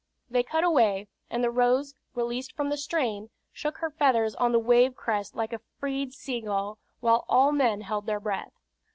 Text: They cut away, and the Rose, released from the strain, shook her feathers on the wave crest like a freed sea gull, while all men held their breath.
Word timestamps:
They 0.31 0.41
cut 0.41 0.63
away, 0.63 1.09
and 1.29 1.43
the 1.43 1.51
Rose, 1.51 1.93
released 2.15 2.53
from 2.53 2.69
the 2.69 2.75
strain, 2.77 3.29
shook 3.53 3.77
her 3.77 3.91
feathers 3.91 4.33
on 4.33 4.51
the 4.51 4.57
wave 4.57 4.95
crest 4.95 5.35
like 5.35 5.53
a 5.53 5.61
freed 5.79 6.11
sea 6.11 6.41
gull, 6.41 6.79
while 7.01 7.23
all 7.29 7.51
men 7.51 7.81
held 7.81 8.07
their 8.07 8.19
breath. 8.19 8.51